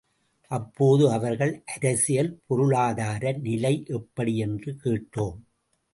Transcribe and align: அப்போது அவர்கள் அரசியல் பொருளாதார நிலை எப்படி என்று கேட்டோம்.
அப்போது 0.51 1.11
அவர்கள் 1.11 1.63
அரசியல் 1.65 2.31
பொருளாதார 2.47 3.31
நிலை 3.39 3.83
எப்படி 3.87 4.37
என்று 4.37 4.73
கேட்டோம். 4.83 5.39